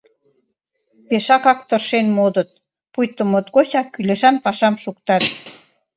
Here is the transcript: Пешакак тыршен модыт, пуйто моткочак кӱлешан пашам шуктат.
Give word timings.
Пешакак 1.07 1.59
тыршен 1.67 2.07
модыт, 2.17 2.49
пуйто 2.93 3.23
моткочак 3.31 3.87
кӱлешан 3.93 4.35
пашам 4.45 4.75
шуктат. 4.83 5.23